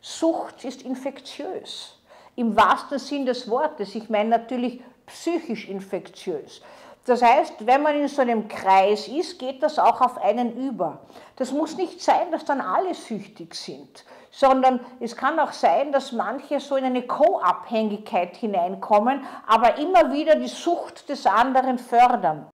[0.00, 1.94] Sucht ist infektiös.
[2.36, 3.94] Im wahrsten Sinn des Wortes.
[3.94, 6.62] Ich meine natürlich psychisch infektiös.
[7.08, 11.00] Das heißt, wenn man in so einem Kreis ist, geht das auch auf einen über.
[11.36, 16.12] Das muss nicht sein, dass dann alle süchtig sind, sondern es kann auch sein, dass
[16.12, 22.50] manche so in eine Co-Abhängigkeit hineinkommen, aber immer wieder die Sucht des anderen fördern.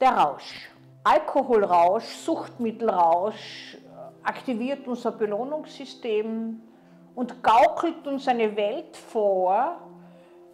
[0.00, 0.70] Der Rausch.
[1.04, 6.60] Alkoholrausch, Suchtmittelrausch äh, aktiviert unser Belohnungssystem
[7.14, 9.76] und gaukelt uns eine Welt vor,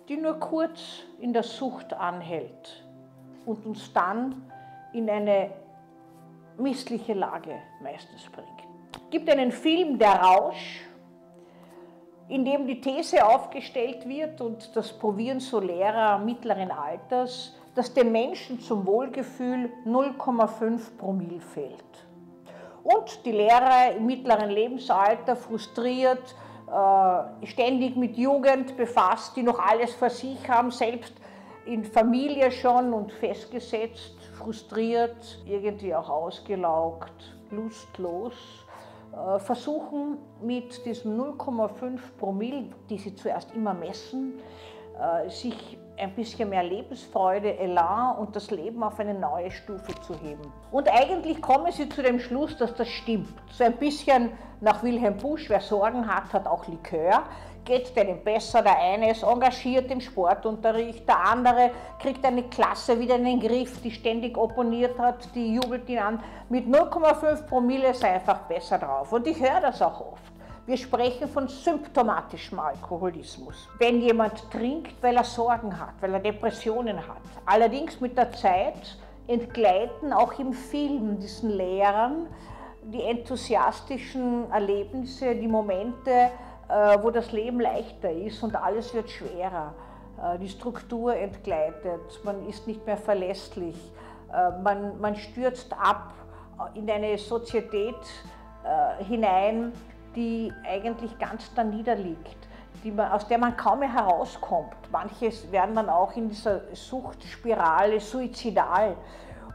[0.08, 2.84] die nur kurz in der Sucht anhält
[3.46, 4.50] und uns dann
[4.92, 5.52] in eine
[6.58, 8.48] missliche Lage meistens bringt.
[8.92, 10.80] Es gibt einen Film, Der Rausch,
[12.28, 18.12] in dem die These aufgestellt wird und das probieren so Lehrer mittleren Alters, dass dem
[18.12, 22.06] Menschen zum Wohlgefühl 0,5 Promille fehlt.
[22.82, 29.94] Und die Lehrer im mittleren Lebensalter frustriert, äh, ständig mit Jugend befasst, die noch alles
[29.94, 31.14] vor sich haben, selbst
[31.64, 38.34] in Familie schon und festgesetzt, frustriert, irgendwie auch ausgelaugt, lustlos,
[39.10, 44.34] äh, versuchen mit diesem 0,5 Promille, die sie zuerst immer messen,
[45.28, 50.52] sich ein bisschen mehr Lebensfreude, Elan und das Leben auf eine neue Stufe zu heben.
[50.72, 53.34] Und eigentlich kommen sie zu dem Schluss, dass das stimmt.
[53.52, 57.22] So ein bisschen nach Wilhelm Busch, wer Sorgen hat, hat auch Likör.
[57.64, 61.70] Geht denen besser, der eine ist engagiert im Sportunterricht, der andere
[62.00, 66.22] kriegt eine Klasse wieder in den Griff, die ständig opponiert hat, die jubelt ihn an.
[66.48, 69.12] Mit 0,5 Promille ist er einfach besser drauf.
[69.12, 70.39] Und ich höre das auch oft.
[70.70, 73.68] Wir sprechen von symptomatischem Alkoholismus.
[73.80, 77.16] Wenn jemand trinkt, weil er Sorgen hat, weil er Depressionen hat.
[77.44, 78.96] Allerdings mit der Zeit
[79.26, 82.28] entgleiten auch im Film diesen Lehrern
[82.84, 86.30] die enthusiastischen Erlebnisse, die Momente,
[86.68, 89.74] äh, wo das Leben leichter ist und alles wird schwerer.
[90.22, 93.74] Äh, die Struktur entgleitet, man ist nicht mehr verlässlich,
[94.32, 96.12] äh, man, man stürzt ab
[96.74, 97.96] in eine Sozietät
[99.08, 99.72] hinein,
[100.14, 102.36] die eigentlich ganz da niederliegt,
[102.84, 104.76] man, aus der man kaum mehr herauskommt.
[104.90, 108.96] Manche werden dann auch in dieser Suchtspirale suizidal.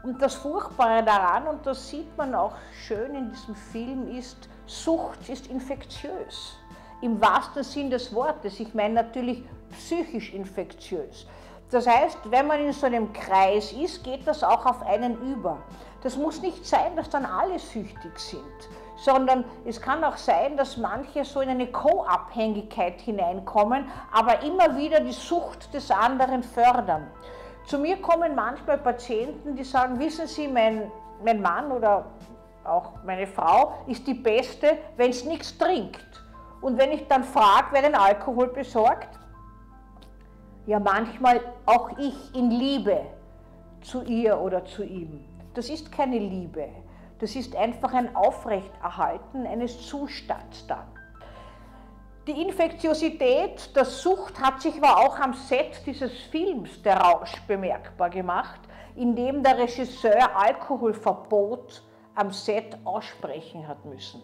[0.02, 2.54] Und das Furchtbare daran, und das sieht man auch
[2.86, 6.56] schön in diesem Film, ist, Sucht ist infektiös.
[7.00, 8.58] Im wahrsten Sinn des Wortes.
[8.58, 11.26] Ich meine natürlich psychisch infektiös.
[11.70, 15.58] Das heißt, wenn man in so einem Kreis ist, geht das auch auf einen über.
[16.06, 20.76] Das muss nicht sein, dass dann alle süchtig sind sondern es kann auch sein, dass
[20.76, 27.06] manche so in eine Co-Abhängigkeit hineinkommen, aber immer wieder die Sucht des anderen fördern.
[27.66, 30.90] Zu mir kommen manchmal Patienten, die sagen, wissen Sie, mein,
[31.22, 32.06] mein Mann oder
[32.64, 36.24] auch meine Frau ist die Beste, wenn es nichts trinkt.
[36.62, 39.18] Und wenn ich dann frage, wer den Alkohol besorgt,
[40.64, 43.02] ja manchmal auch ich in Liebe
[43.82, 45.35] zu ihr oder zu ihm.
[45.56, 46.68] Das ist keine Liebe.
[47.18, 50.86] Das ist einfach ein Aufrechterhalten eines Zustands dann.
[52.26, 58.10] Die Infektiosität der Sucht hat sich aber auch am Set dieses Films Der Rausch bemerkbar
[58.10, 58.60] gemacht,
[58.96, 61.82] in dem der Regisseur Alkoholverbot
[62.14, 64.20] am Set aussprechen hat müssen.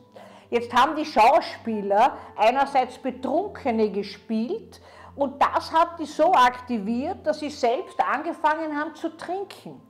[0.50, 4.82] Jetzt haben die Schauspieler einerseits Betrunkene gespielt
[5.16, 9.80] und das hat die so aktiviert, dass sie selbst angefangen haben zu trinken.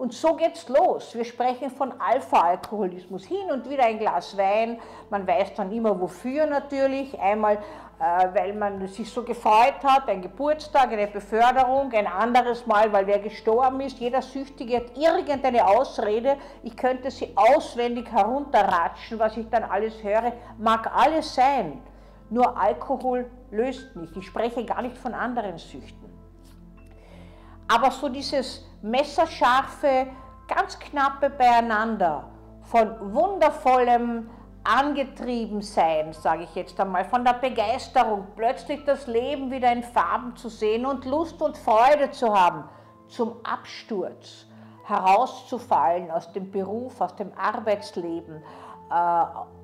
[0.00, 1.14] Und so geht's los.
[1.14, 3.26] Wir sprechen von Alpha-Alkoholismus.
[3.26, 4.80] Hin und wieder ein Glas Wein.
[5.10, 7.20] Man weiß dann immer wofür natürlich.
[7.20, 7.58] Einmal,
[7.98, 11.92] äh, weil man sich so gefreut hat, ein Geburtstag, eine Beförderung.
[11.92, 13.98] Ein anderes Mal, weil wer gestorben ist.
[13.98, 16.38] Jeder Süchtige hat irgendeine Ausrede.
[16.62, 20.32] Ich könnte sie auswendig herunterratschen, was ich dann alles höre.
[20.56, 21.82] Mag alles sein.
[22.30, 24.16] Nur Alkohol löst nicht.
[24.16, 25.99] Ich spreche gar nicht von anderen Süchten.
[27.72, 30.08] Aber so dieses messerscharfe,
[30.48, 32.28] ganz knappe Beieinander
[32.62, 34.28] von wundervollem
[34.64, 40.48] Angetriebensein, sage ich jetzt einmal, von der Begeisterung, plötzlich das Leben wieder in Farben zu
[40.48, 42.64] sehen und Lust und Freude zu haben,
[43.06, 44.46] zum Absturz,
[44.84, 48.42] herauszufallen aus dem Beruf, aus dem Arbeitsleben,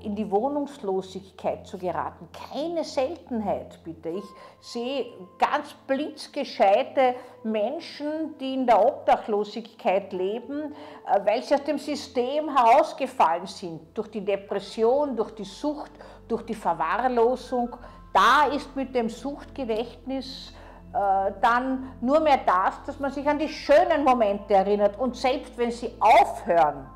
[0.02, 2.28] in die Wohnungslosigkeit zu geraten.
[2.52, 4.10] Keine Seltenheit, bitte.
[4.10, 4.24] Ich
[4.60, 5.06] sehe
[5.36, 10.72] ganz blitzgescheite Menschen, die in der Obdachlosigkeit leben,
[11.06, 15.90] äh, weil sie aus dem System herausgefallen sind, durch die Depression, durch die Sucht,
[16.28, 17.74] durch die Verwahrlosung.
[18.12, 20.52] Da ist mit dem Suchtgedächtnis
[20.92, 24.96] äh, dann nur mehr das, dass man sich an die schönen Momente erinnert.
[25.00, 26.86] Und selbst wenn sie aufhören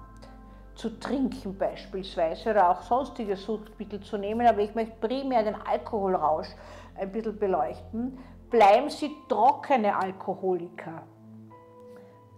[0.80, 6.48] zu trinken beispielsweise oder auch sonstige Suchtmittel zu nehmen, aber ich möchte primär den Alkoholrausch
[6.96, 8.18] ein bisschen beleuchten,
[8.48, 11.02] bleiben sie trockene Alkoholiker,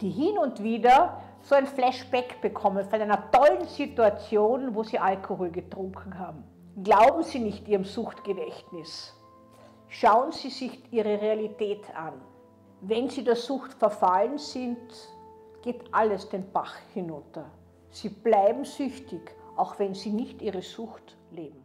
[0.01, 5.49] die hin und wieder so ein Flashback bekommen von einer tollen Situation, wo sie Alkohol
[5.49, 6.43] getrunken haben.
[6.83, 9.13] Glauben Sie nicht Ihrem Suchtgedächtnis.
[9.89, 12.13] Schauen Sie sich Ihre Realität an.
[12.81, 14.91] Wenn Sie der Sucht verfallen sind,
[15.61, 17.45] geht alles den Bach hinunter.
[17.93, 21.62] Sie bleiben süchtig, auch wenn Sie nicht Ihre Sucht leben.